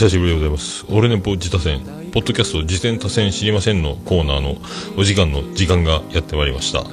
[0.00, 0.86] 久しぶりでございます。
[0.88, 1.80] オルネポ自他戦、
[2.10, 4.56] ポッドキャスト自戦他戦知りませんのコーナーの
[4.96, 6.84] お時間の時間がやってまいりました。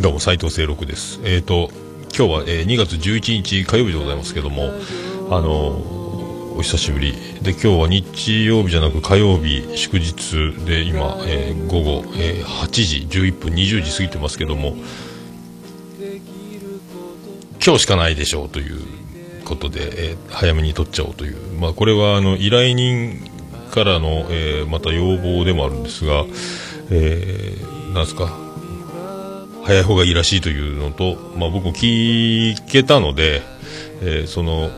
[0.00, 1.20] どうも、斉藤清六です。
[1.24, 1.68] えっ、と、
[2.16, 4.70] 今日は、えー2月11日火曜日でございますけども、
[5.28, 7.12] あのーお久しぶり。
[7.42, 14.74] で、今日は日曜日じゃなく火曜日、祝日で今、えー午後、えー8時11分20時過ぎてますけども、
[17.62, 18.95] 今日しかないでしょうという
[19.46, 23.18] ことで、えー早めに取っちゃおうという、まあ、これはあの依頼人
[23.70, 26.24] からの、えーまた要望でもあるんですが、
[26.90, 28.36] えーなんですか、
[29.64, 33.42] 早い方がいいらしいというのと、まあ、僕も聞けたので、
[34.02, 34.70] えーその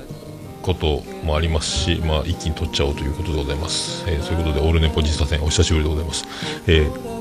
[0.62, 4.04] こともありますし、まあ、一気に取っちゃおうということでございます。
[4.06, 6.24] えーそういうことで、オールネポ実践お久しぶりでございます。
[6.66, 7.18] えー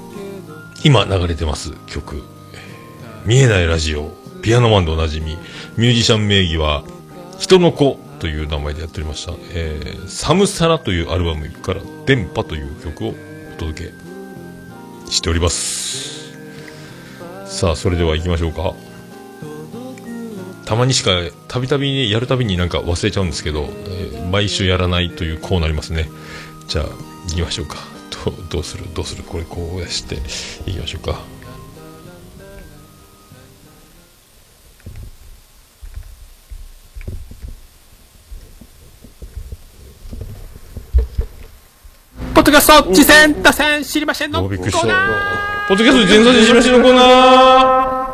[0.83, 2.23] 今流れてます曲、
[3.25, 4.11] 見えないラジオ、
[4.43, 5.37] ピアノマンでおなじみ、
[5.75, 6.83] ミュージシャン名義は、
[7.39, 9.33] 人の子という名前でやっておりました。
[9.53, 13.13] えー、サムサラというアルバムから、電波という曲をお
[13.59, 13.91] 届け
[15.11, 16.33] しております。
[17.45, 18.73] さあ、それでは行きましょうか。
[20.65, 21.11] たまにしか、
[21.47, 26.09] たびたびやるたびになんか忘れちゃうんですけど、えー毎週やらないというこうなりますね。
[26.67, 26.85] じゃあ、
[27.29, 27.77] 行きましょうか。
[28.25, 28.83] どうどうする？
[28.93, 29.23] どうする？
[29.23, 30.17] これこうして、
[30.65, 31.21] 行きましょうか。
[42.57, 44.81] キャスト、次戦、打線、知りませんのおびっくりした。
[44.81, 48.07] コーナポッドキャスト全然しましのコーナー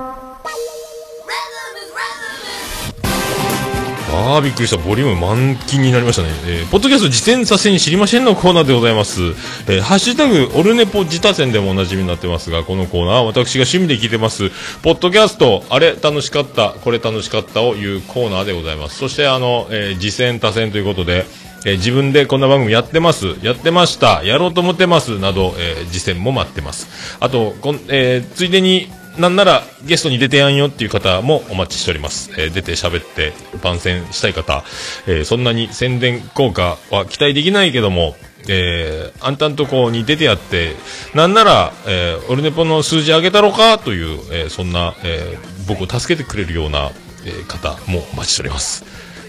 [4.15, 4.75] ああ、びっくりした。
[4.75, 6.27] ボリューム満金になりましたね。
[6.45, 9.21] えーポッドキャスト自転車線知りませんのコーナーでございます。
[9.21, 14.49] えーハッシュタグ、オルネポ自他戦でもおなじみになってますが、このコーナーは私が趣味で聞いてます、
[14.81, 18.97] ポッドキャスト、あれ楽しかった、これ楽しかったをいうコーナーでございます。
[18.97, 21.25] そして、あの、えー、自戦他戦ということで、
[21.65, 27.17] えー自分でこんな番組やってます、やってました、やろうと思ってます、など、えー実践も待ってます。
[27.19, 32.31] あと、こんえーついでに、なんならゲストに出てやんよっていう方もお待ちしております。
[32.37, 34.63] えー出て喋って番宣したい方、
[35.07, 38.15] えーそんなに宣伝効果は期待できないけども、
[38.49, 40.75] えー、あんたんとこに出てやって、
[41.13, 46.91] なんなら、えーオルネポの数字上げたろかという、えーそんな、えー僕を助けてくれるような、
[47.25, 48.83] えー方もお待ちしております。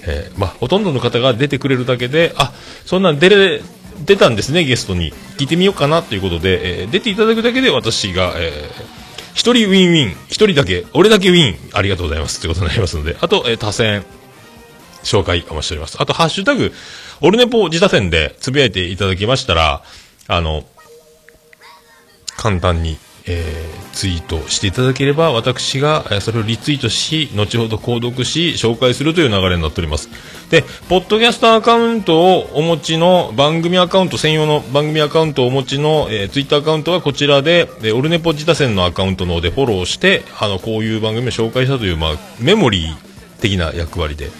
[0.06, 2.52] えーまあ、ほとんどの方が出てくれるだけで、あ、
[2.84, 3.60] そんなん出れ、
[4.04, 5.12] 出たんですね、ゲストに。
[5.38, 9.04] 聞いてみようかなということで、えー出ていただくだけで私が、えー
[9.34, 14.04] 一人ウィンウィン、一人だけ、俺だけウィン、ありがとうございますということになりますので、あと、えー多選、
[15.02, 15.96] 紹介お待ちしております。
[16.00, 16.72] あと、ハッシュタグ、
[17.20, 19.82] オルネポ自他戦でつぶやいていただきましたら、
[20.28, 20.64] あの、
[22.36, 30.10] 簡単に、えーツイートしていただければ、私が、えそれをリツイートし、後ほど購読し、紹介するという流れになっております。
[30.50, 42.96] で、ポッドキャストアカウントをお持ちの、番組アカウント、専用の番組アカウントをお持ちの、えーツイッターアカウントはこちらで、えオルネポ自他戦のアカウントの方でフォローして、あの、こういう番組を紹介したという、まあ、メモリー
[43.40, 44.30] 的な役割で、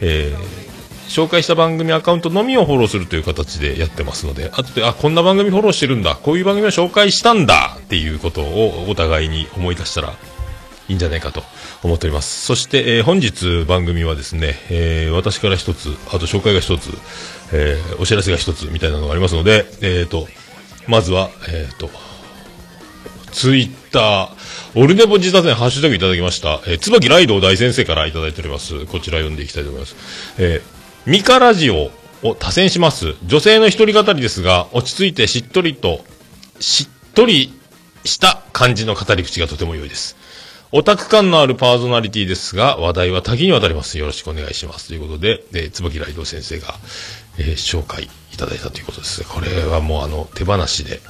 [0.00, 0.61] えー
[1.12, 10.14] 紹介した番組アカウントのみをフォローするという形でやってますので、あとで、あ、こんな番組フォローしてるんだ、こういう番組を紹介したんだっていうことをお互いに思い出したらい
[10.88, 11.42] いんじゃないかと
[11.82, 12.46] 思っております。
[12.46, 16.90] そして、えー本日番組はですね、えー私から一つ、あと紹介が一つ、
[17.52, 20.26] えーお知らせが一つみたいなのがありますので、えーと、
[20.86, 21.90] まずは、えーと、
[23.32, 28.86] ツイッター、オルネポ自他戦ハッシュタグいただきました、えー、椿ライド大先生からいただいております。
[28.86, 29.94] こちら読んでいきたいと思います。
[30.38, 31.90] えーミカラジオ
[32.22, 33.16] を多選します。
[33.26, 36.04] 女性の一人語りですが、落ち着いてしっとりと、
[36.60, 37.52] しっとり
[38.04, 40.16] した感じの語り口がとても良いです。
[40.70, 43.98] オタク感のあるパーソナリティですが、話題は多岐にわたります。
[43.98, 44.88] よろしくお願いします。
[44.88, 46.74] ということで、えー、椿ライド先生が、
[47.38, 49.24] えー紹介いただいたということです。
[49.24, 51.00] これはもうあの、手放しで、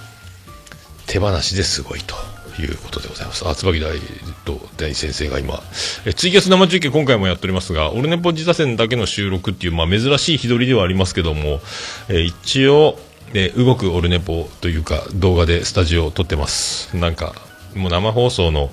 [1.07, 2.15] 手放しですごいと
[2.61, 3.49] いうことでございます。
[3.49, 3.99] あ、椿大
[4.45, 5.63] と大先生が今、
[6.05, 11.61] えツイキャス生中継今回もやっておりますが、オルネポ自他戦だけの収録っていう、まあ珍しい日取りではありますけども、
[12.09, 12.99] え一応、
[13.35, 16.95] え動くオルネポというか動画でスタジオを撮ってます。
[16.97, 17.35] なんか、
[17.75, 18.71] もう生放送の、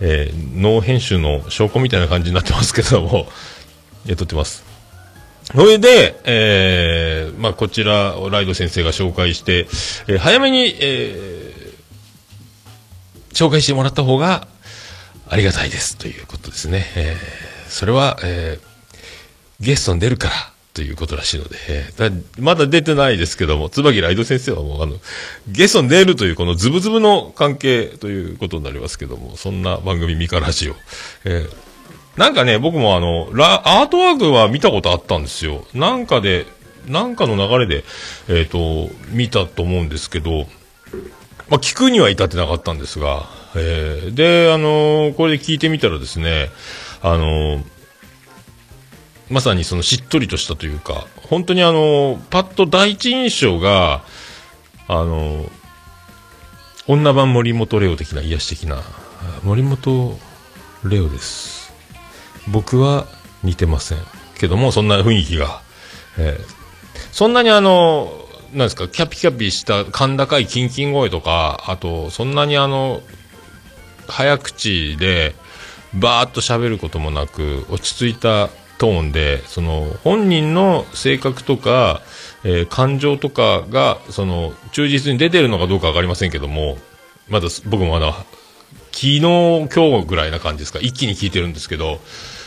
[0.00, 3.28] えーノー編集の証拠みたいな感じになってますけども、
[4.08, 4.64] え撮ってます。
[5.54, 9.66] それで、えーまあ、こちらをライド先生が紹介して、
[10.08, 11.43] えー早めに、えー
[13.34, 14.48] 紹介してもらった方が
[15.28, 16.84] ありがたいですということですね。
[16.96, 18.74] えーそれは、えー
[19.60, 20.34] ゲストに出るから
[20.74, 24.96] ということらしいので、えーだまだ出てないですけども、椿ライド先生はもうあの、
[25.48, 30.74] ゲストに出るというこのズブズブの関係ということになりますけども、そんな番組ミカラジオ。
[31.24, 31.64] えー
[32.16, 35.66] なんかね、僕もあの、ラ、アートワークは見たことあったんですよ。
[35.74, 36.46] なんかで
[36.86, 37.84] なんかの流れで、
[38.28, 40.46] えっ、と、見たと思うんですけど、
[41.48, 43.24] まあ、聞くには至ってなかったんですが、
[43.54, 46.48] えー、で、あのーこれで聞いてみたらですね、
[47.02, 47.64] あのー
[49.30, 54.04] まさにそのしっとりとしたというか、本当にあのーパッと第一印象が、
[54.88, 55.46] あの
[56.86, 58.82] 女版森本レオ的な、癒し的な、
[59.42, 60.18] 森本
[60.84, 61.72] レオです。
[62.48, 63.06] 僕は
[63.42, 63.98] 似てません。
[64.38, 65.62] けども、そんな雰囲気が、
[66.18, 66.64] えー
[67.12, 68.23] そんなにあの、
[68.54, 73.02] なんですか、キャピキャピした甲高いキンキン声とか、あと、そんなにあの、
[74.06, 75.34] 早口で、
[75.94, 78.48] バーッと喋ることもなく、落ち着いた
[78.78, 82.00] トーンで、その、本人の性格とか、
[82.44, 86.78] えー感情とかが、その、忠実に出てるのかどうかわかりませんけども、
[87.28, 88.12] まだ、僕もまだ、
[88.92, 92.00] 昨日、今日ぐらいな感じですか、一気に聞いてるんですけど、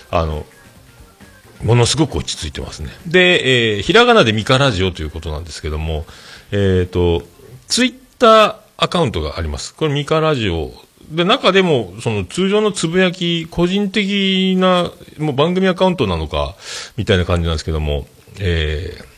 [0.09, 0.45] あの、
[1.63, 2.89] ものすごく落ち着いてますね。
[3.05, 6.05] で、えーひらがなでミカラジオということなんですけども、
[6.51, 7.23] えっ、と、
[7.67, 9.73] ツイッターアカウントがあります。
[9.73, 10.71] これミカラジオ。
[11.09, 16.55] で、中でも、その通常のつぶやき、個人的な、もう番組アカウントなのか、
[16.97, 18.07] みたいな感じなんですけども、
[18.39, 19.17] えー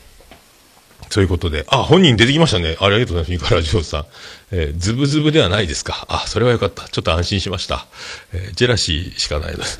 [1.11, 2.77] そういうことで、あ、本人出てきましたね。
[2.79, 3.31] ありがとうございます。
[3.31, 4.05] ミカラジオさん。
[4.51, 6.05] えーズブズブではないですか。
[6.07, 6.87] あ、それはよかった。
[6.87, 7.87] ちょっと安心しました。
[8.31, 9.79] えージェラシーしかないです。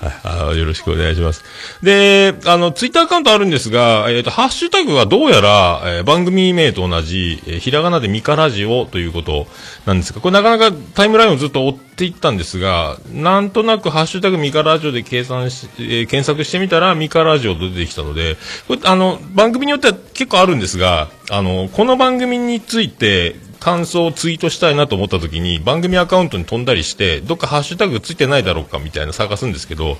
[0.00, 1.44] はい、あよろしくお願いします。
[1.82, 9.46] で、あの、ツイッターアカウントあるんですが、えっ、と、ハッシュタグはどうやら、えー番組名と同じ、えーひらがなでミカラジオということ
[9.86, 18.36] なんですが、これなかなかタイムラインをずっと追っていったんですが、なんとなくハッシュタグミカラジオで計算し、えー検索してみたらミカラジオと出てきたので、
[18.68, 29.96] これ、あの、番組によっては結構あるんですが、あの、この番組について、感想をツイートしたいなと思った時に番組アカウントに飛んだりしてどっかハッシュタグついてないだろうかみたいな探すんですけど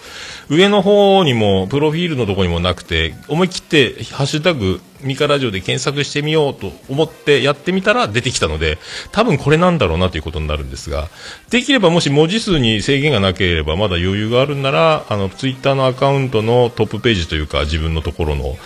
[0.51, 8.77] 上の方にもプロフィールのところにもなくて思い切ってハッシュタグミカラジオで検索してみようと思ってやってみたら出てきたので
[9.13, 11.09] 多分これなんだろうなということになるんですが
[11.49, 18.57] できればもし文字数に制限がなければまだ余裕があるんならあのツイッターのアカウントのトップページというか自分のところの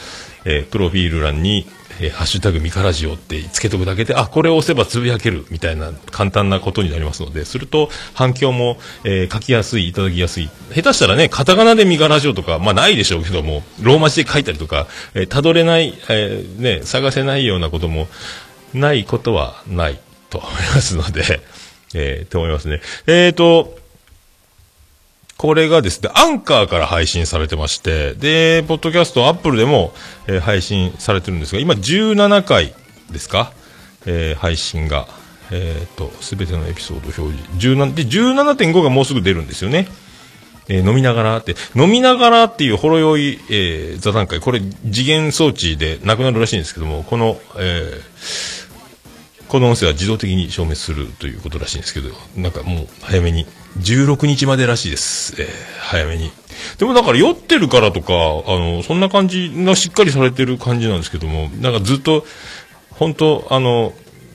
[0.48, 1.66] えープロフィール欄に、
[2.00, 10.48] えーハッシュタグミカラジオってつけとくだけで、あ、これを押せばつぶやけるみたいな簡単なことになりますので、すると反響も、えー書きやすい、いただきやすい。
[10.74, 18.08] 下手したらね、カタカナでミカラジオとか、まあないでしょうけども、ローマ字で書いたりとか、えー、辿れない、えーね、探せないようなことも、
[18.74, 19.98] ないことはない
[20.30, 21.40] と思いますので、
[21.94, 22.80] えーと思いますね。
[23.06, 23.77] えーと、
[25.38, 29.92] これがですね、アンカーから配信されてまして、で、ポッドキャスト、アップルでも、
[30.26, 32.74] えー配信されてるんですが、今17回
[33.12, 33.52] ですか、
[34.04, 35.06] えー配信が、
[35.52, 37.68] えっ、と、すべてのエピソード表示。
[37.68, 39.86] 17で、17.5がもうすぐ出るんですよね。
[40.68, 48.68] えー飲みながらって、飲みながらっていうほろ酔い、えー座談会、これ次元装置でなくなるらしいんですけども、この、えー
[49.48, 53.46] この音声は自動的に消滅するということらしいんですけど、なんかもう早めに、
[53.78, 55.34] 16日までらしいです。
[55.40, 56.30] えー早めに。
[56.76, 62.26] でもだから酔ってるからとか、あの、そんな感じがしっかりされてる感じなんですけども、なんかずっと、
[62.90, 63.94] 本当あの、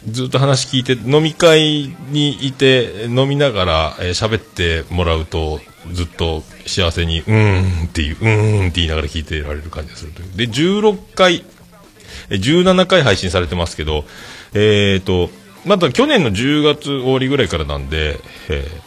[0.09, 5.59] ずっと話聞いて、飲み会にいて、飲みながらえー喋、ってもらうと、
[5.91, 10.35] ずっと幸せに、うーんっていう、うーんって言いながら聞いてられる感じがするという。
[10.35, 11.45] で、16回、
[12.29, 14.05] 17回配信されてますけど、
[14.53, 15.29] えーと、
[15.65, 18.82] まだ去年の10月終わりぐらいからなんで、えー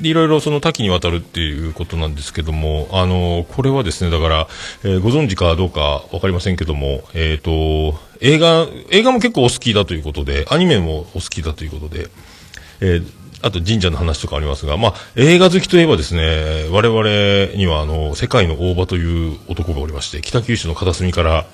[0.00, 4.48] いろいろその多岐にわたるっていうことなんですけども、あのこれはですね、だから、
[4.84, 12.08] えーご存知かどうかわかりませんけども、えっ、と、映画、映画も結構お好きだということで、アニメもお好きだということで、
[12.80, 21.46] えーあと神社の話とかありますが、まあ、映画好きといえばですね、我々にはあの、世界の大場という男がおりまして、北九州の片隅から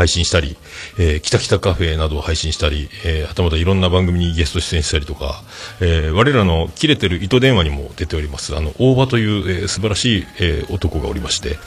[0.00, 0.56] 配信したり、
[0.98, 5.42] えー、北北カフェなどを配信したり、えー、はたまたいろんな番組にゲスト出演したりとか、
[5.80, 11.58] えー、我らの切れてる糸電話にも出ております、あの、大場という、えー素晴らしい、えー男がおりまして、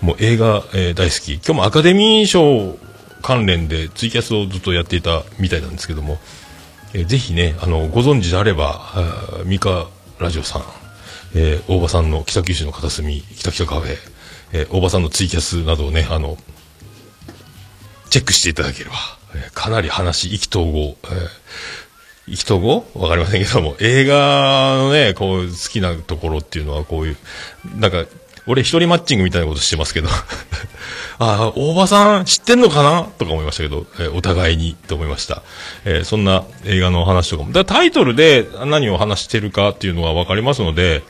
[0.00, 1.34] もう映画、えー大好き。
[1.34, 2.78] 今日もアカデミー賞
[3.20, 6.18] 関連でツイキャスをずっとやっていたみたいなんですけども、
[6.94, 10.62] えーぜひね、あの、ご存知であれば、あミカラジオさん、
[11.34, 13.96] えー大場さんの北九州の片隅、北北カフェ、
[14.52, 16.38] えー大場さんのツイキャスなどをね、あの、
[18.12, 18.96] チェックしていただければ、
[19.34, 21.28] えーかなり話、意気投合、えー
[22.28, 22.84] 意気投合？
[22.94, 27.16] わかりませんけども、映画のね、こう、好きなところっていうのはこういう、
[27.78, 28.04] なんか、
[28.46, 30.08] 俺一人マッチングみたいなことしてますけど、
[31.18, 33.02] ああ、大場さん知ってんのかな？
[33.18, 35.42] とか思いましたけど、えーお互いにと思いました。
[35.84, 37.52] えーそんな映画の話とかも。
[37.52, 41.02] だかタイトルで何を話してるかっていうのはわかりますので、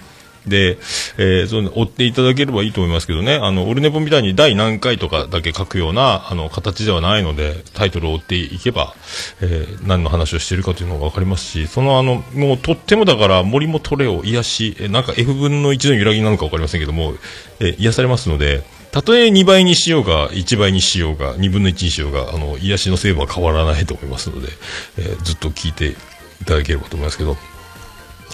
[0.46, 0.78] で、
[1.18, 8.94] えー、その、追っていただければいいと思いますけどね、あの、オルネポみたいに第何回とかだけ書くような、あの、形ではないので、タイトルを追っていけば、
[9.40, 17.14] えー、何の話をしているかというのがわかりますし、そのあの、もうとってもだから森もトレを癒し、え、なんか F 分の1の揺らぎなのかわかりませんけども、
[17.60, 24.48] えー、癒されますので、たとえ2倍にしようが、1倍にしようが、2分の1にしようが、あの、癒しの成分は変わらないと思いますので、
[24.98, 27.38] えー、ずっと聞いていただければと思いますけど、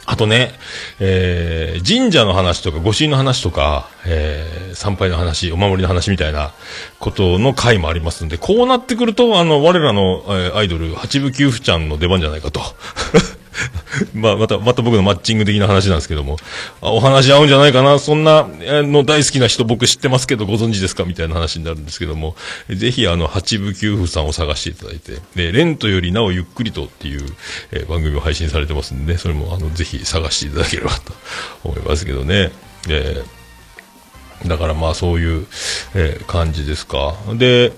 [0.06, 0.52] あとね、
[1.00, 6.52] えー、神社の話とか、御神の話とか、えー、参拝の話、お守りの話みたいな
[6.98, 12.60] ことの回もありますんで、こうなってくると、あの、我らの、えー、アイドル、八部九夫ちゃんの出番じゃないかと。
[14.14, 16.36] まあ、また、また僕のマッチング的な話なんですけども、
[16.80, 21.04] あお話合うんじゃないかな、そんな、の大好きな人僕知ってますけどご存知ですか？
[21.04, 22.36] みたいな話になるんですけども、
[22.68, 27.24] ぜひあの、八部九夫さんを探していただいて、で、レントよりなおゆっくりとっていう、
[27.72, 31.12] え、番組を配信されてますんでね、それもあの、ぜひ探していただければと
[31.64, 32.50] 思いますけどね。
[32.88, 35.46] えー、だからまあそういう、
[35.94, 37.14] えー、感じですか。
[37.34, 37.72] で、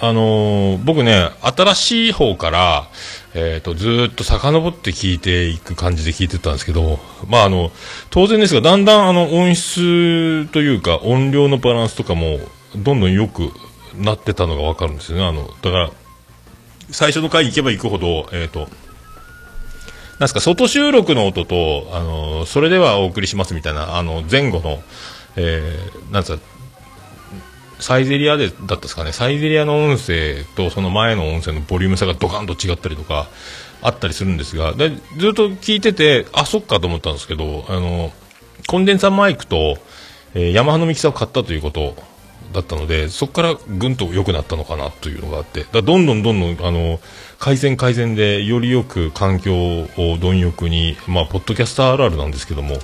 [0.00, 2.88] あのー、僕ね、新しい方から、
[3.38, 7.70] えっ、ー、と、ずっと遡って聞いていく感じで聞いてたんですけど、まあ、あの、
[8.10, 12.40] 当然ですが、だんだんあの、音質というか、音量のバランスとかも、
[12.76, 13.52] どんどん良く
[13.96, 15.24] なってたのがわかるんですよね。
[15.24, 15.90] あの、だから、
[16.90, 18.68] 最初の回行けば行くほど、え、ー、と、
[20.18, 24.82] なんすか、外収録の音と、あの、それではお送りしますみたいな、あの、前後の、
[25.36, 26.42] えー、なんすか、
[27.80, 33.28] サイゼリアでだったですかね、サイゼリアの音声とその前の音声のボリューム差がドカンと違ったりとか、
[33.80, 38.12] あったりするんですが、でずっと聞いてて、あ、そっかと思ったんですけど、あの、
[38.66, 39.78] コンデンサーマイクと、
[40.34, 41.94] えー、ヤマハのミキサーを買ったということ
[42.52, 46.98] だったので、そこからぐんと良くなったのかなというのがあって、だどんどんどんどん、あの、
[47.38, 52.78] 改善改善で、よりよく環境を貪欲に、まあ、ポッドキャスターあるあるなんですけども、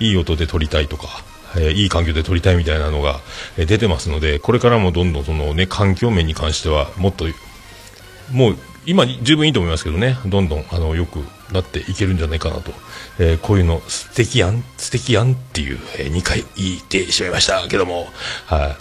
[0.00, 1.22] いい音で撮りたいとか、
[1.56, 3.20] え、いい環境で撮りたいみたいなのが、
[3.56, 7.26] え、出てますので、これからもどんどんそのね、環境面に関しては、もっと、
[8.32, 11.18] もう、今十分いいと思いますけどね、どんどん、あの、良く
[11.52, 12.72] なっていけるんじゃないかなと。
[13.18, 18.08] えー、こういうの、素敵やん、素敵やんっていう、えー、2回言ってしまいましたけども、
[18.46, 18.76] は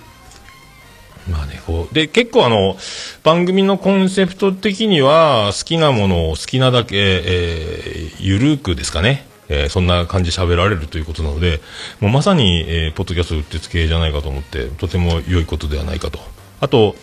[1.27, 2.77] い、まあね、こう、で、結構あの、
[3.23, 11.59] 番組のコンセプト的には、好きなものを好きなだけ、えー、ゆるくですかね、えー、そんな感じで喋られるということなので、
[11.99, 16.19] もうまさに、えー、ポッドキャストうってつけじゃないかと思って、とても良いことではないかと。
[16.61, 16.95] あと、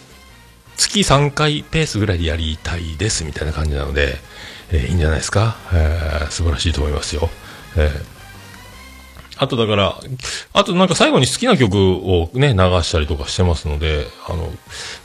[0.77, 4.17] 月3回ペースぐらいでやりたいですみたいな感じなので、
[4.71, 7.29] えー、いいんじゃないですか、えー、素晴らしいと思いますよ。
[7.77, 8.05] えー、
[9.39, 9.99] あとだから、
[10.53, 14.53] あとなんか最後に好きな曲をね、流したりとかしてますので、あの、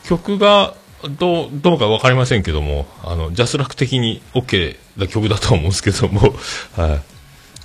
[0.04, 0.74] 曲が
[1.10, 6.34] どう、どうかわかりませんけども、あの、ジャスラック的に OK な曲だと思うんですけども、
[6.76, 7.02] はい。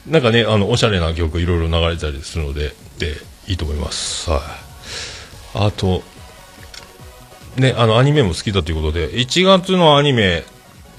[0.09, 3.15] なんかね、あの、おしゃれな曲いろいろ流れたりするので、で、
[3.47, 4.29] いいと思います。
[4.29, 4.41] はい。
[5.53, 6.01] あと、
[7.57, 10.43] ね、あの、アニメも好きだということで、1月のアニメ、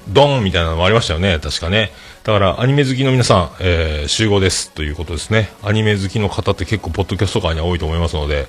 [0.09, 1.91] ドンみたいなのもありましたよね、確かね。
[2.25, 5.51] だから、アニメ好きの皆さん、えー、集合ですということですね。
[5.63, 8.47] アニメ好きの方って結構、ポッドキャスト界には多いと思いますので、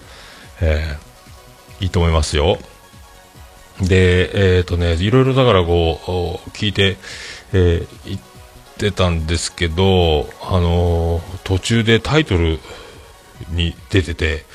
[0.62, 2.58] えー、いいと思いますよ。
[3.82, 6.98] で、えっ、ー、とね、いろいろだからこう、聞いて、
[7.54, 8.20] えー、
[8.80, 12.60] ってたんですけど、あのー、途中でタイトル
[13.50, 14.46] に出てて、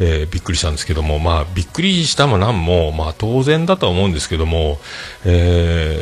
[0.00, 4.78] えー、びっくりしたんですけども、まあ、びっくりしたもなんも、まあ、当然だとは思うんですけども、
[5.24, 5.96] え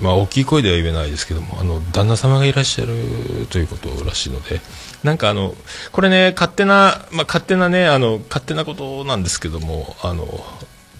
[0.00, 2.94] ー、まあ、大きい声では言えないですけども、あの、旦那様がいらっしゃる
[3.50, 4.60] ということらしいので、
[5.04, 5.54] なんかあの、
[5.92, 10.24] これね、勝手な、まあ、勝手なね、あの、勝手なことなんですけども、あの、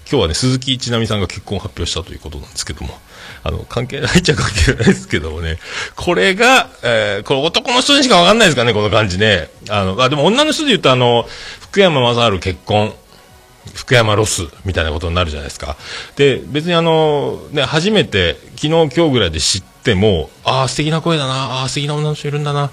[0.09, 2.97] 今日はね、鈴木一奈美さんが結婚を発表したということなんですけども、
[3.43, 5.59] あの、関係ないっちゃ関係ないですけどもね、
[5.95, 9.49] これが、えー、これ男の人にしかわかんないですかね、この感じね。
[9.69, 11.27] あの、あ、でも女の人で言うとあの、
[11.59, 12.93] 福山雅治結婚、
[13.73, 15.75] 福山ロスみたいなことになるじゃないですか。
[16.15, 22.71] で、別にあの、ね、初めて、昨日今日ぐらいで知っても、ああ、素敵な声だな、ああ、素敵な女の人いるんだな、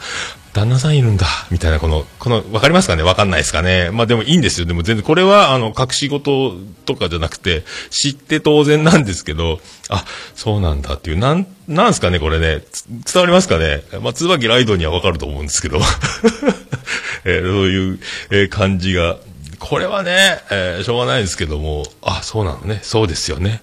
[0.52, 3.02] 旦那さんいるんだ、みたいな、この、この、わかりますかね？
[3.04, 3.90] わかんないですかね？
[3.92, 4.66] まあでもいいんですよ。
[4.66, 10.04] でも全然、これは、あの、隠し事とかじゃなくて、知って当然なんですけど、あ、
[10.34, 12.64] そうなんだっていう、なん、なんすかねこれね？
[12.88, 13.82] 伝わりますかね？
[14.02, 15.78] まあ、椿ライドにはわかると思うんですけど。
[17.24, 19.18] えー、そういう、えー、感じが
[19.60, 23.60] これはね、えー、しょうがないですけども、あ、そうなのね、そうですよね、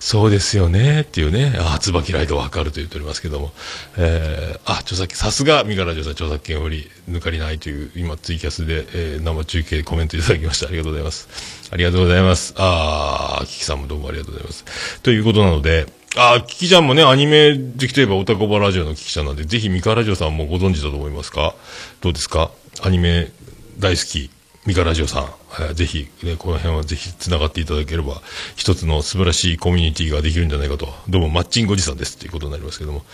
[0.00, 3.52] そうですよね、っていうね、あ、椿ライトわかると言っておりますけども、
[3.98, 10.68] えー、あ、著作権、さすが、三柄女さん著作権より抜かりないという、今、ツイキャスで、えー、生中継コメントいただきました。
[10.68, 11.28] ありがとうございます。
[11.70, 12.54] ありがとうございます。
[12.56, 14.64] あー、キキさんもどうもありがとうございます。
[15.02, 15.86] ということなので、
[16.16, 21.54] あ、キキちゃんもね、アニメ好きといえばオタコバラジオのキキちゃんなんで、ぜひミカラジオさんもご存知だと思いますか？
[22.00, 22.50] どうですか？
[22.82, 23.30] アニメ
[23.78, 24.30] 大好き、
[24.66, 25.24] ミカラジオさん、
[25.60, 28.22] えーぜひ、ね、この辺はぜひ繋がっていただければ、
[28.56, 30.88] 一つの素晴らしいコミュニティができるんじゃないかと。
[31.08, 33.04] どうも、マッチングおじさんですっていうことになりますけども。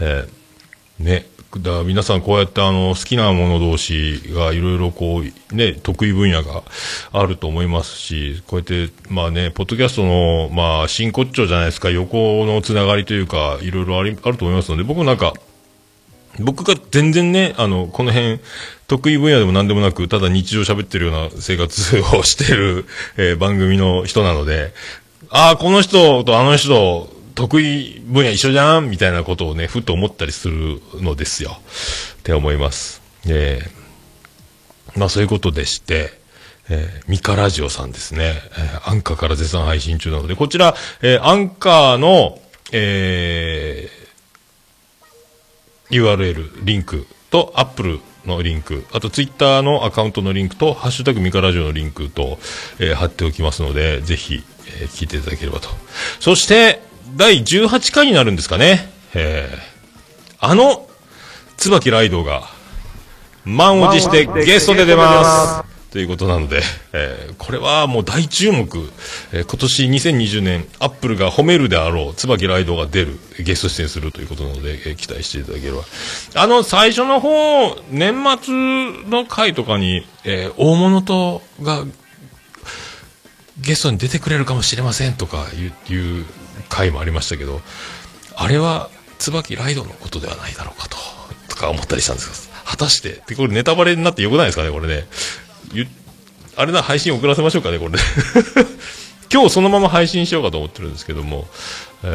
[0.00, 0.48] えー
[1.04, 1.26] ね。
[1.56, 6.62] だから皆さんこうやってあの、好きなもの同士がいろいろこう、ね、得意分野が
[7.12, 15.32] あると思いますし、こうやって、まあね、ポッドキャストの、まあ、真骨頂じゃないですか、横のつながりというか、いろいろあり、あると思いますので、僕もなんか、
[16.40, 18.40] 僕が全然ね、あの、この辺、
[18.86, 24.72] 得意分野でも何でもなく、ただ日常喋ってるような生活をしてる、えー番組の人なので、
[25.30, 31.60] ああ、この人とあの人、得意分野一緒じゃんみたいなことをね、ふと思ったりするのですよ。
[32.18, 33.02] って思います。
[33.26, 36.18] えーまあそういうことでして、
[36.68, 42.40] えーミカラジオさんですね、えーアンカーから絶賛配信中なので、こちら、えーアンカーの、
[42.72, 43.97] えー
[45.90, 52.38] URL、リンクと、Apple のリンク、あと Twitter のアカウントのリンクと、ハッシュタグミカラジオのリンクと、
[52.78, 54.42] えー貼っておきますので、ぜひ、
[54.80, 55.68] えー聞いていただければと。
[56.20, 56.82] そして、
[57.16, 58.90] 第18回になるんですかね。
[59.14, 59.58] えー
[60.40, 60.88] あの、
[61.56, 62.48] 椿ライドが、
[63.44, 65.67] 満を持してゲストで出ます。
[65.90, 66.60] ということなので、
[66.92, 68.66] えーこれはもう大注目、
[69.32, 75.82] えー今年2020年、アップルが褒めるであろう、椿ライドが出る、ゲスト出演するということなので、えー期待していただければ。
[76.34, 78.54] あの、最初の方、年末
[79.08, 81.84] の回とかに、えー大物とが、
[83.60, 86.26] ゲストに出てくれるかもしれませんとかいういう
[86.68, 87.60] 回もありましたけど、
[88.36, 90.96] あれは椿ライドのことではないだろうかと、
[91.48, 95.06] とか思ったりしたんですが、果たして、でこれネタバレになってよくないですかね、これね。
[96.56, 97.98] あれな、配信遅らせましょうかね、これね。
[99.32, 101.46] 今日そのまま配信しようかと思ってるんですけども、
[102.02, 102.06] え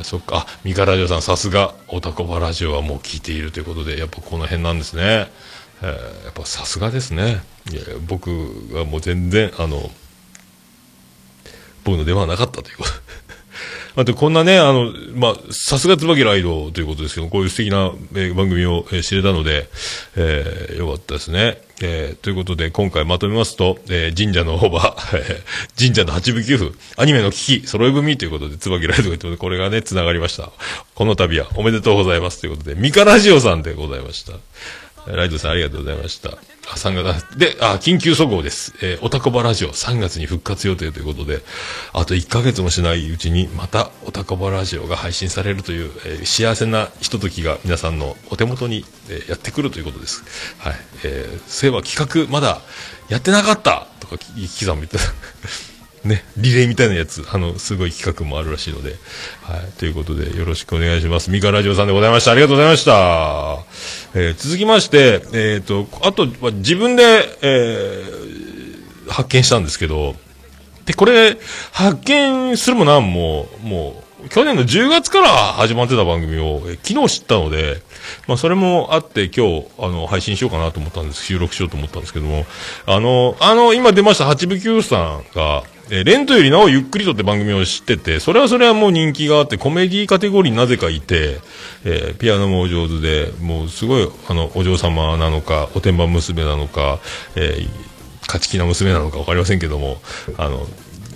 [0.00, 5.30] ー、そっか、あ、ミカラジオさん、さすが、オタコバラジオはもう聞いているということで、やっぱこの辺なんですね。
[5.82, 7.42] えー、やっぱさすがですね。
[7.70, 8.30] いや僕
[8.72, 9.90] はもう全然、あの、
[11.84, 12.90] 僕の出番はなかったということ。
[14.00, 19.68] あと、こんなね、あの、まあ、さすが椿ライドということですけど、こういう素敵な、え番組を、え知れたので、
[20.16, 21.60] えーよかったですね。
[21.82, 25.42] えーということで、今回まとめますと、えー神社のオーバー、
[25.78, 30.50] 神社の八部寄付、アニメの危機、揃い踏みということで、椿ライドが言ってこれがね、繋がりました。
[30.94, 34.34] この度はおめでとうございますということで、ミカラジオさんでございました。
[35.06, 36.30] ライドさんありがとうございました。
[36.30, 36.34] あ、
[36.76, 38.72] 3月、で、あ、緊急速報です。
[38.82, 41.42] えー、おたこばラジオ3月に復活予定ということで、
[41.92, 50.24] あと1ヶ月もしないうちに、またおたこばラジオが配信されるという、えー幸せなひとときが皆さんのお手元に、えーやってくるということです。
[50.58, 50.76] はい。
[51.04, 52.60] えー、そういえば企画まだ
[53.08, 55.04] やってなかったとか、キキさんも言ってた。
[56.08, 58.96] ね、リレーみたいなやつ、あの、すごい企画もあるらしいので、
[59.42, 61.30] はい、ということで、よろしくお願いします。
[61.30, 62.32] ミカラジオさんでございました。
[62.32, 64.01] ありがとうございました。
[64.14, 68.42] えー続きまして、えっ、と、あとは自分で、えー
[69.08, 70.14] 発見したんですけど、
[70.86, 71.38] で、これ、
[71.72, 77.82] 発見するもなんも、もう、去年の10月から始まってた番組を、え昨日知ったので、
[78.26, 82.46] まあ、それもあって今日、あの、配信しようかなと思ったんです、収録しようと思ったんですけども、
[82.86, 91.38] あの、あの、今出ました八部九さんが、えレントよりなおゆっくりとって番組を知ってて、それはそれはもう人気があって、コメディカテゴリーになぜかいて、
[91.84, 96.98] えーピアノもお上手で、もうすごい、あの、お嬢様なのか、おてんば娘なのか、
[97.36, 97.68] えー
[98.22, 100.00] 勝ち気な娘なのか分かりませんけども、
[100.38, 100.66] あの、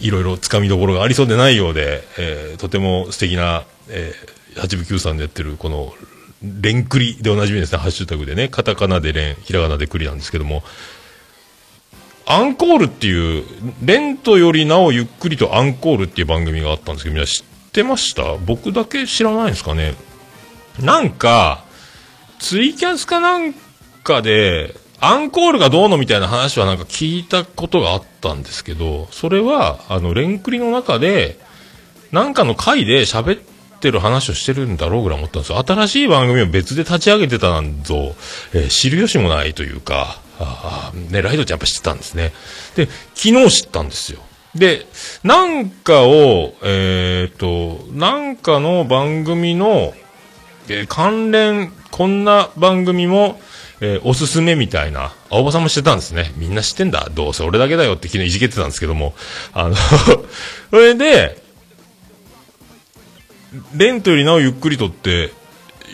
[0.00, 5.94] いろいろつかみどころがありそうでないようで、えーとても素敵な、えー、八部九さんでやってる、この、
[6.42, 10.62] レンクリでおなじみですね、ハッシュタグでね、カタカナでレン、ひらがなでクリなんですけども、
[12.28, 13.44] アンコールっていう、
[13.82, 18.34] レントよりなおゆっくりとアンコールっていう番組があったんですけど、みんな知ってました？
[18.44, 19.94] 僕だけ知らないんですかね？
[20.80, 21.64] なんか、
[22.38, 23.54] ツイキャスかなん
[24.02, 31.38] かで、アンコールがどうのみたいな話はなんか聞いたことがあったんですけど、それは、あの、レンクリの中で、
[32.12, 33.40] なんかの回で喋っ
[33.78, 35.62] てる話をしてるんだろうぐらい思ったんですよ。
[35.64, 38.14] 新しい番組を別で立ち上げてたなんぞ、
[38.54, 42.33] えー知る由もないというか、あーね、ライドちゃんやっぱ知ってたんですね。
[42.75, 44.20] で、昨日知ったんですよ。
[44.55, 44.87] で、
[45.22, 49.94] なんかを、えっ、と、なんかの番組の、
[50.68, 53.40] えー関連、こんな番組も、
[53.81, 56.33] えーおすすめみたいな、青葉さんもしてたんですね。
[56.37, 57.09] みんな知ってんだ。
[57.14, 59.14] どうせ俺だけだよって昨日いじけてたんですけども。
[59.53, 59.77] あの、
[60.70, 61.42] それで、
[63.75, 65.33] レントよりなおゆっくりとって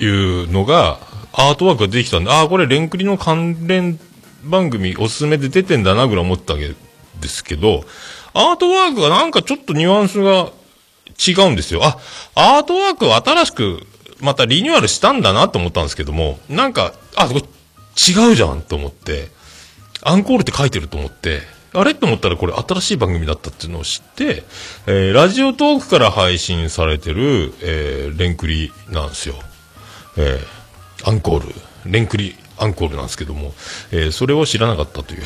[0.00, 0.98] いうのが、
[1.32, 3.98] アートワークができたんで、ああ、これレンクリの関連
[4.44, 6.74] 番組おすすめで出てんだなぐらい思ったわけ
[7.20, 7.84] ですけど、
[8.34, 10.50] アートワークがなんかちょっとニュアンスが
[11.26, 11.80] 違うんですよ。
[11.84, 11.98] あ、
[12.34, 13.86] アートワークを新しく
[14.20, 19.28] またリニューアルしたんだなと思ったんですけども、なんか、あ、これ違うじゃんと思って。
[20.04, 24.42] アンコールって書いてると思って、あれと思ったらこれ新しい番組だったっていうのを知って、
[24.86, 29.36] えー、ラジオトークから配信されてる、えー、レンクリなんですよ。
[30.18, 31.54] えー、アンコール、
[31.90, 33.52] レンクリアンコールなんですけども、
[33.90, 35.22] えー、それを知らなかったという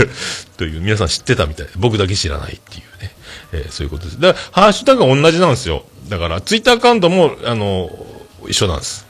[0.56, 1.66] という、皆さん知ってたみたい。
[1.76, 3.14] 僕だけ知らないっていうね。
[3.52, 4.20] えー、そういうことです。
[4.20, 5.84] だから、ハッシュタグ同じなんですよ。
[6.08, 7.90] だから、ツイッターアカウントも、あの、
[8.48, 9.06] 一緒なんです。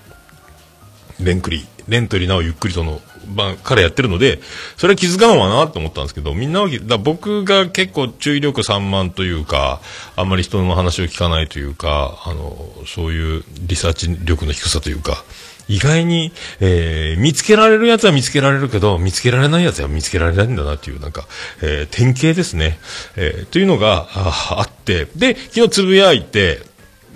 [1.20, 1.66] レンクリ。
[1.88, 4.40] レントリーなおゆっくりとの番からやってるので、
[4.76, 9.80] それは気づかんわなと思ったんですけど、みんなは、だ僕が結構注意力散漫というか、
[10.16, 15.24] あんまり人の話を聞かないというか、あの、そういうリサーチ力の低さというか、
[15.70, 21.28] 意外に、えー、見つけられるやつは見つけられるけど、見つけられないやつは見つけられないんだなっていう、なんか、
[21.62, 22.80] えー、典型ですね。
[23.16, 26.61] えー、というのがああって、で、昨日つぶやいて、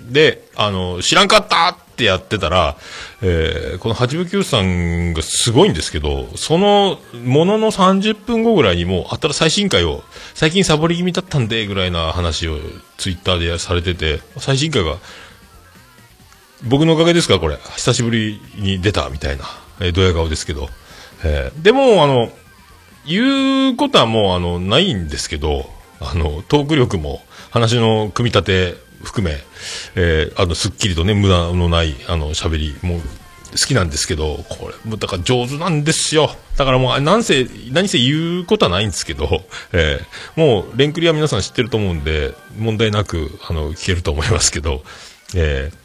[0.09, 2.77] で、あの、知らんかったってやってたら、
[3.21, 10.01] えー、この八部九さんがすごいんですけど、そのものの30分後ぐらいにもう、あったら最新回を、
[10.33, 12.57] 最近サボり気味だったんで、ぐらいな話を
[12.95, 14.97] ツイッターでされてて、最新回が
[16.67, 17.57] 僕のおかげですか、これ。
[17.75, 19.45] 久しぶりに出たみたいな、
[19.79, 20.69] えー、ドヤ顔ですけど。
[21.23, 22.31] えー、でも、あの、
[23.05, 29.37] 言うことはもう、あの、ないんですけど、あの、トーク力も、話の組み立て含め、
[29.95, 33.01] えー、あの、すっきりとね、無駄のない、あの、喋り、もう、
[33.51, 36.35] 好きなんですけど、これ、もうだから上手なんですよ。
[36.57, 44.83] だからもう、なんせ、何せ言うことはないんですけど、えー、もう、レンクリは皆さん知ってると思うんで、問題なく、あの、聞けると思いますけど、
[45.35, 45.84] えー、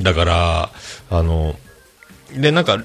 [0.00, 0.70] だから、
[1.10, 1.56] あの、
[2.32, 2.84] で、なんか、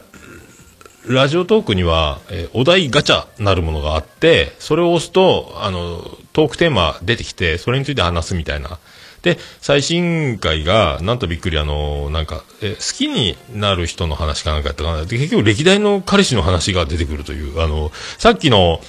[1.07, 8.79] ラジオトークには、えー、お題ガチャなるものがあって、それを押すと、あの、トークテーマ出てきて、それについて話すみたいな。
[9.21, 15.05] で、最新回が、なんとびっくり、あの、なんか、え好きになる人の話かなんかやったかな。
[15.05, 18.81] で、結局歴代の彼氏の話が出てくるという、あの、さっきの、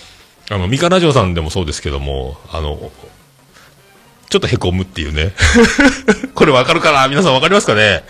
[0.50, 2.90] あの、ミカラジオさんでもそうですけども、あの、
[4.28, 5.32] ちょっと凹むっていうね。
[6.34, 7.06] これわかるかな？
[7.08, 8.04] 皆さんわかりますかね？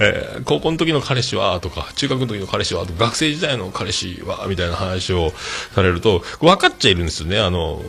[0.00, 5.32] えー、高校の時の彼氏はとか、中学の時の彼氏はとか、学生時代の彼氏はみたいな話を
[5.74, 7.38] されると、分かっちゃいるんですよね。
[7.38, 7.82] あの、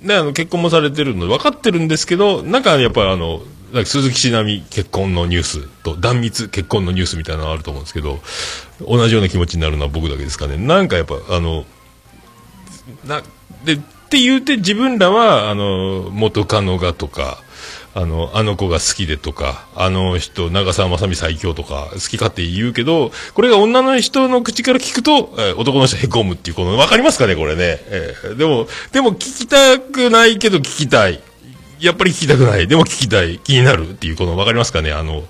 [0.00, 3.42] ね、あの、結婚もされてるので分かってるんですけど、なんかやっぱりあの、
[3.84, 8.20] 鈴木しなみ結婚のニュースと断密結婚のニュースみたいなのあると思うんですけど、
[8.80, 10.56] 同じような気持ちになるのは僕だけですかね。
[10.58, 11.64] なんかやっぱ、あの、
[13.04, 13.22] な、
[13.64, 13.78] で、
[14.12, 17.38] って言うて自分らは、あの、元カノがとか、
[17.94, 27.78] あの、あの子が好きでとか、あの人、長澤まさみ最強とか、好き勝手言うけど、これが女の人の口から聞くと、えー、男の人へこむっていう、この、わかりますかね、これね。
[27.86, 31.18] えー、でも、でも聞きたくないけど聞きたい。
[31.80, 32.68] やっぱり聞きたくない。
[32.68, 33.38] でも聞きたい。
[33.38, 35.24] 気になるっていう、この、わかりますかねあの、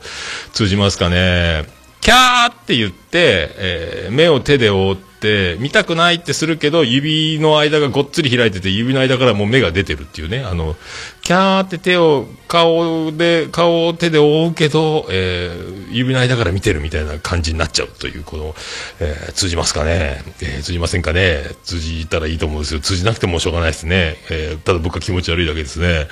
[0.53, 1.67] 通じますかね。
[2.03, 10.41] キャーって言って、えー、目を手で覆って、見たくないってするけど指の間がごっつり開いてて指の間からもう目が出てるっていうね。
[10.41, 10.75] あの
[11.21, 18.55] キャーって手を顔で顔を手で覆うけど、えー、指の間から見てるみたいな感じになっちゃうというこの、
[18.99, 21.45] えー、通じますかね、えー、通じませんかね。
[21.63, 22.81] 通じたらいいと思うんですよ。
[22.81, 26.09] 通じなくてもしょうがないですね、えただ僕は気持ち悪いだけですね、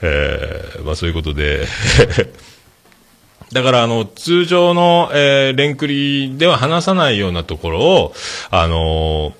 [0.00, 1.66] えまあそういうことで。
[3.52, 8.14] だから、あの、通常の、えー、レンクリでは話さないようなところを、
[8.50, 9.32] あの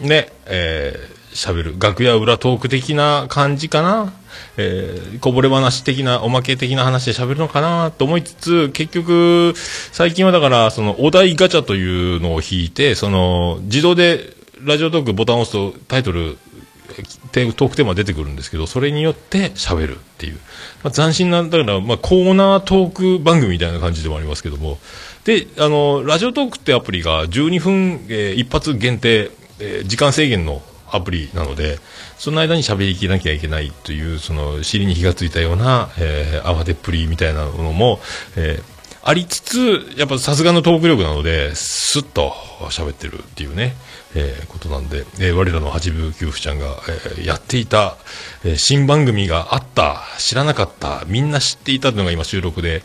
[0.00, 1.76] ー、ね、えー、喋る。
[1.78, 4.12] 楽屋裏トーク的な感じかな？
[4.56, 9.54] えー、こぼれ話的な、おまけ的な話で喋るのかなと思いつつ、結局、
[9.92, 16.38] 最近はだから、その、お題ガチャというのを引いて、その、自動で、ラジオトークボタンを押すとタイトル
[16.84, 20.34] トークテーマ出てくるんですけど、それによって喋るっていう。
[20.82, 24.78] まあ、斬新な、だから、まあ、コーナートーク番組みたいな感じでもありますけども。
[25.24, 31.78] で、あの、ラジオトークってアプリが12分、えー、一発限定、えー、時間制限のアプリなので、
[32.18, 38.00] その間に喋りきなきゃいけないという、その、尻に火がついたような、えー、慌てっぷりみたいなものも、
[38.36, 38.73] えー、
[39.06, 42.32] ありつつ、やっぱさすがのトーク力なので、スッと
[42.70, 43.76] 喋ってるっていうね。
[44.16, 47.96] えー、ことなんで、えー、我らの八部九夫ちゃんが、えー、やっていた、
[48.44, 52.82] えー、新番組があった、知らなかった、みんな知っていたのが今収録で、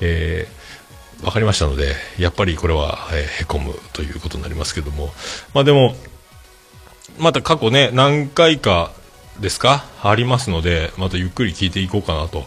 [0.00, 5.12] えー、わかりましたので、やっぱりこれは、えー、へこむということになりますけども、
[5.54, 5.96] まあでも、
[7.18, 8.92] また過去ね、何回か
[9.42, 9.84] ですか？
[10.02, 12.44] ありますので、またゆっくり聞いていこうかなと。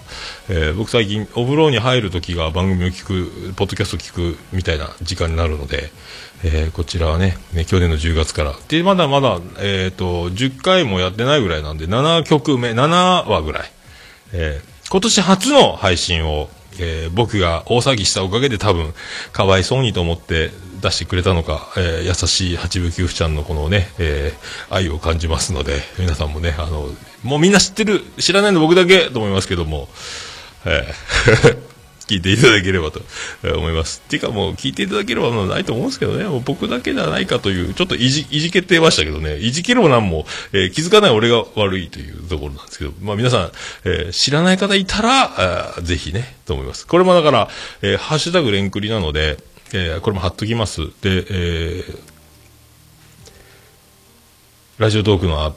[0.49, 5.91] えー、僕最近、お風呂に入るときが番組を聞く、ポッドキャスト聞くみたいな時間になるので、
[6.43, 8.53] えー、こちらはね、ね、去年の10月から。
[8.67, 13.71] で、まだまだ、えっ、ー、と、10回もやってないぐらいなんで、7曲目、7話ぐらい。
[14.33, 18.93] えー、今年初の配信を、え、僕が大騒ぎしたおかげで多分、
[19.31, 20.51] かわいそうにと思って、
[20.85, 26.89] 出してくれたのか、えー優しい八部九夫ちゃんのこのね、えー愛を感じますので、皆さんもね、あの、
[27.23, 29.89] もうみんな知ってる、知らないの僕だけと思いますけども、
[30.65, 31.57] えー
[32.05, 33.01] 聞いていただければと
[33.57, 34.03] 思います。
[34.05, 43.51] っていうかもう聞いていただければないと思うんですけどね、もう僕だけではないかという、ちょっといじ、いじけてましたけどね、いじけるもなんも、えー気づかない俺が悪いというところなんですけど、まあ皆さん、
[43.85, 46.85] えー知らない方いたら、ぜひね、と思います。
[46.85, 47.49] これもだから、
[47.81, 49.39] えーハッシュタグレンクリなので、
[49.73, 50.81] えーこれも貼っときます。
[51.01, 51.99] で、えー
[54.77, 55.53] ラジオトークのア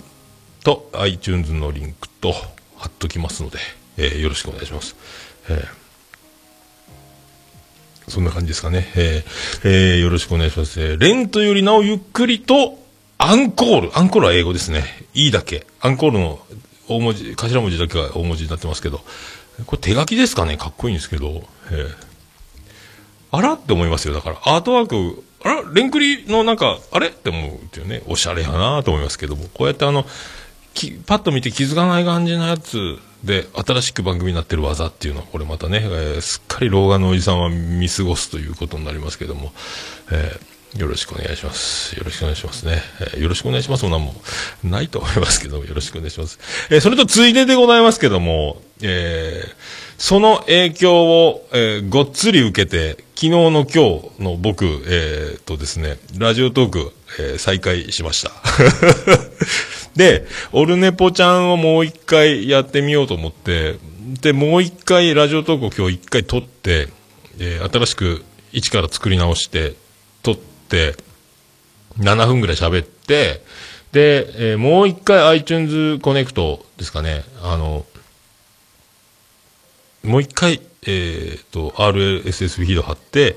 [0.63, 2.33] と iTunes のリンクと
[2.77, 3.59] 貼っときますので、
[3.97, 4.97] えーよろしくお願いします。
[5.49, 5.79] えー
[8.11, 8.91] そんな感じですかね。
[8.97, 10.81] えーえーよろしくお願いします。
[10.81, 12.79] えーレントよりなおゆっくりと、
[13.19, 13.99] アンコール。
[13.99, 14.85] アンコールは英語ですね。
[15.15, 15.67] いいだけ。
[15.81, 16.39] アンコールの
[16.89, 19.01] 大文字、頭文字だけは大文字になってますけど、
[19.67, 22.08] これ手書きですかねかっこいいんですけど、えー
[23.31, 24.15] あらって思いますよ。
[24.15, 30.05] だから、アートワーク、あらレンクリのなんか、あれって思うっていうね、おしゃれやなと思いますけども、こうやってあの、
[30.75, 39.53] きパッと見て気づかない感じのやつで、新しく番組になってる技っていうのは、これまたね、えーすっかり老眼のおじさんは見過ごすということになりますけども、
[40.11, 41.97] えーよろしくお願いします。
[41.97, 42.83] よろしくお願いしますね。
[43.01, 44.15] えーよろしくお願いしますもなんも
[44.63, 46.39] ないと思いますけど、よろしくお願いします。
[46.71, 58.31] えーそれとついででございますけども、えーその影響を、えごっつり受けて、昨日の今日の僕、えーとですね、ラジオトーク、え再開しました。
[59.97, 63.75] で、オルネポちゃんをもう一回やってみようと思って、
[64.21, 66.89] で、もう一回ラジオトークを今日一回撮って、
[67.41, 69.75] え新しく一から作り直し、て、
[71.99, 73.43] 7分ぐらい喋って、
[73.93, 77.87] で、えーもう一回 iTunes コネクトですかね、あの、
[80.05, 83.37] もう一回、えー、と、RSS フィード貼って、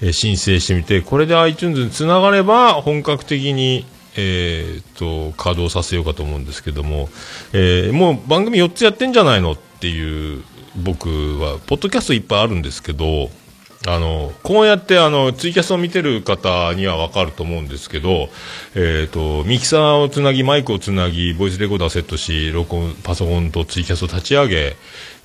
[0.00, 7.08] えー申請してみて、これで iTunes につながれば、本格的に、えー、と、稼働させようかと思うんですけども、
[7.52, 10.42] えーもう番組4つやってんじゃないのっていう、
[10.76, 13.30] 僕は、ポッドキャストいっぱいあるんですけど、
[13.86, 18.28] あの、こうやってあの、ツイキャスを見てる方にはわかると思うんですけど、
[18.76, 24.76] えっ、と、ミキサーをつなぎ、マイクをつなぎ、ボイスレコーダーセットし、録音、パソコンとツイキャスを立ち上げ、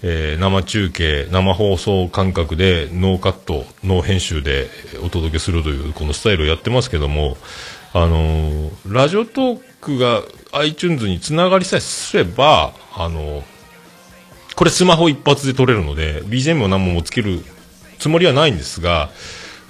[0.03, 4.69] えー生中継、生放送感覚で、ノーカット、ノー編集で
[5.03, 7.37] お届けするという、このスタイルをやってますけども、
[7.93, 13.43] あのラジオトークが iTunes につながりさえすれば、あの
[14.55, 17.43] これスマホ一発で撮れるので、BGM を何本もつける
[17.99, 19.09] つもりはないんですが、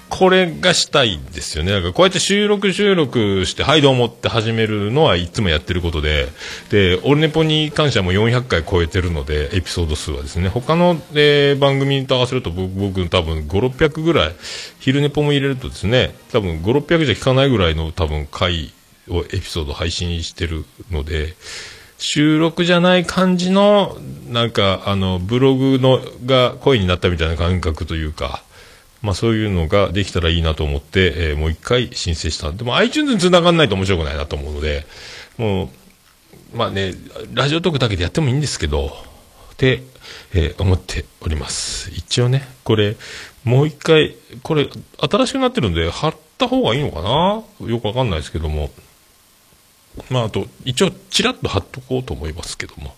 [0.09, 1.71] これがしたいんですよね。
[1.71, 6.27] だからこうやって収録収録して、はいどうもって始めるのはいつもやってることで、
[6.69, 14.35] で、オルネポに関してはもう400回超えてるので、エピソード数はですね、他の、えー番組と合わせると僕、僕多分5、600ぐらい、
[14.79, 18.71] 昼ネポも入れるとですね、多分5、600じゃ聞かないぐらいの多分回
[19.09, 21.33] をエピソード配信してるので、
[21.97, 23.97] 収録じゃない感じの、
[24.29, 28.43] なんか、あの、ブログのが声になったみたいな感覚というか、
[29.01, 32.51] まあそういうのができたらいいなと思って、えーもう一回申請した。
[32.51, 34.85] でも iTunes に繋がんないと面白くないなと思うので、
[35.37, 35.71] も
[36.53, 36.93] う、まあね、
[37.33, 38.87] ラジオトークだけでやってもいいんですけど、
[39.53, 39.83] って、
[40.33, 41.91] えー思っております。
[41.95, 42.95] 一応ね、これ、
[43.43, 47.67] もう一回、これ、新しくなってるんで、貼った方がいいのかな？
[47.67, 48.69] よくわかんないですけども。
[50.09, 52.95] まあ、あと、一応、ちらっと貼っとこうと思いますけども。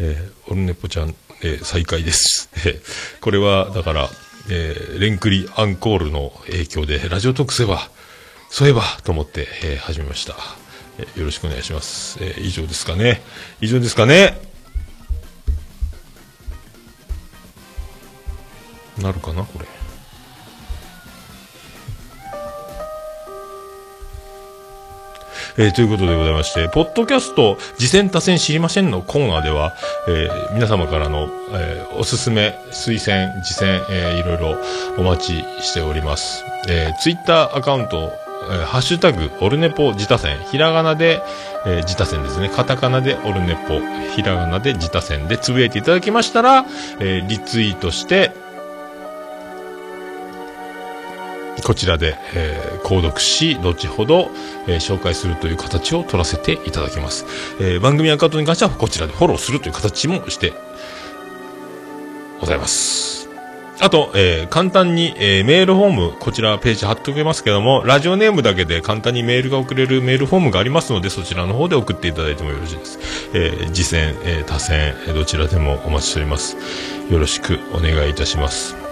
[0.00, 2.48] えーオルネポちゃん、えー再開です。
[2.64, 2.80] え
[3.20, 4.10] これは、だから、
[4.48, 7.90] えーレンクリアンコールの影響で、ラジオトークすれば、
[8.50, 10.36] そういえば、と思って、えー始めました。
[10.98, 12.18] えーよろしくお願いします。
[12.20, 13.22] えー以上ですかね。
[13.60, 14.40] 以上ですかね。
[18.98, 19.66] なるかな、これ。
[25.60, 29.72] えーということでございまして、ポッドキャスト、次戦多戦知りませんのコーナーでは、
[30.06, 34.56] えー皆様からの、えーおすすめ、推薦、次戦、えーいろいろ
[34.98, 36.44] お待ちしております。
[36.68, 38.12] えー、ツイッターアカウント、
[38.52, 41.20] えーハッシュタグ、オルネポ自他戦、ひらがなで、
[41.66, 42.50] えー自他戦ですね。
[42.50, 43.80] カタカナでオルネポ、
[44.14, 46.66] ひらがなで自他戦でつぶやいていただきましたら、
[47.00, 48.30] えーリツイートして、
[51.68, 54.30] こちらで、えー購読し、後ほど、
[54.66, 57.26] えー紹介するという形を取らせていただきます。
[57.60, 60.54] えー番組アカウントに関してはこちらでフォローするという形もして
[62.40, 63.28] ございます。
[63.80, 72.98] あと、えー簡単に、えーメールフォーム、こちらページ貼っておきますけども、ラジオネームだけで簡単にメールが送れるメールフォームがありますので、そちらの方で送っていただいてもよろしいです。
[73.34, 76.56] えー次戦、えー他戦、どちらでもお待ちしております。
[77.10, 78.87] よろしくお願いいたします。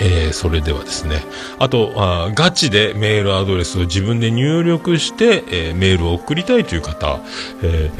[0.00, 1.22] えーそれではですね、
[1.58, 7.20] あとあガチでメールアドレスを自分で入力して、えーメールを送りたいという方、
[7.62, 7.90] え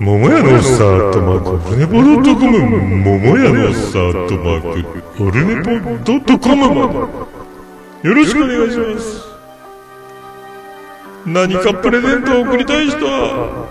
[0.00, 2.58] ー、桃屋のおっさんアットマーク、オルネポドットコム、
[2.96, 4.82] 桃屋のさんアットマー
[5.16, 5.70] ク、オルネポ
[6.04, 6.86] ドットコムま
[8.02, 9.30] で、よろしくお願いします。
[11.26, 13.68] 何かプレゼントを送りたい人は、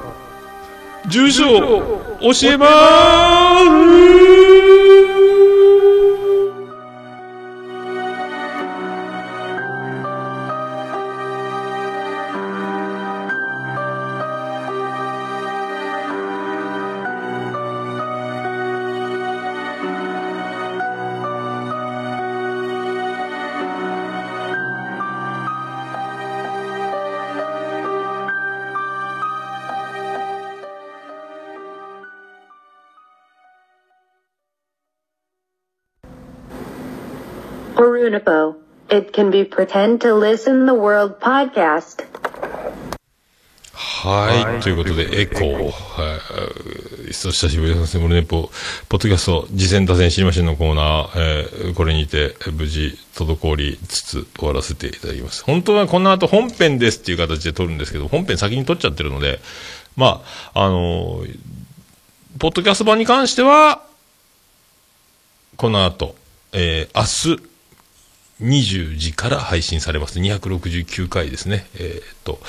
[1.08, 4.29] 住所を教えまー
[38.00, 38.56] Orunipo.
[38.90, 42.06] It can be pretend to listen the world podcast.
[43.74, 45.64] はい、ということで、エコー。
[45.66, 45.70] は
[47.10, 48.50] い、久しぶりですね、モルネポ、
[48.88, 55.44] ポッドキャスト、次戦打線知りませんのコーナー、えーこれにて、無事、滞りつつ終わらせていただきます。
[55.44, 59.42] 本当はこの後本編ですっていう形で撮るんですけど、本編先に撮っちゃってるので、
[59.98, 60.22] ま
[60.54, 61.40] あ、あのー
[62.38, 63.84] ポッドキャスト版に関しては、
[65.58, 66.16] この後、
[66.54, 67.49] えー明日、
[68.42, 70.20] 20時から配信されます。
[70.20, 71.68] 269回ですね。
[71.76, 72.40] えーっと、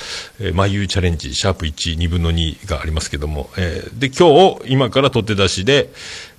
[0.40, 5.90] えー、まゆうチャレンジ、シャープ1、2分の2がありますけども、えーで、今日、今から取って出しで、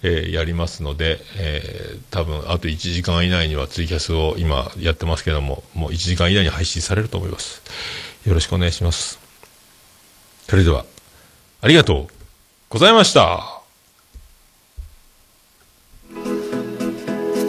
[0.03, 7.61] えーやりますので、えー多分、あと1時間以内にはツイキャスを今やってますけども、もう1時間以内に配信されると思います。
[8.25, 9.19] よろしくお願いします。
[10.47, 10.85] それでは、
[11.61, 12.13] ありがとう
[12.69, 13.60] ございました。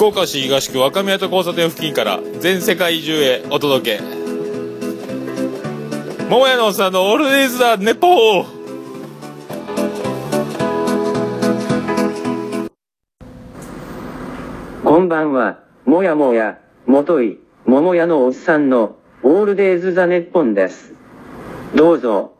[0.02, 4.02] 福岡市東区若宮と交差点付近から全世界中へお届け。
[6.28, 8.44] 桃屋のおっさんのオールデイズ・ザ・ネポー。
[14.82, 20.94] こんばんは、もやもや、もとい、桃屋のおっさんの、オールデイズ・ザ・ネッポンです。
[21.76, 22.32] どうぞ、